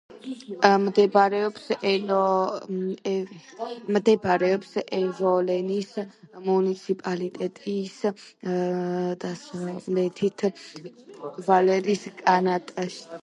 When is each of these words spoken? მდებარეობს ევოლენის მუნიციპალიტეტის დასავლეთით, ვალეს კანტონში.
მდებარეობს 0.83 1.67
ევოლენის 4.99 5.91
მუნიციპალიტეტის 6.47 7.99
დასავლეთით, 9.25 10.47
ვალეს 11.49 12.07
კანტონში. 12.23 13.11